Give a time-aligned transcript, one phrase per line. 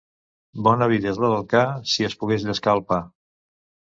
[0.67, 1.61] Bona vida és la del ca,
[1.93, 3.01] si es pogués llescar el pa.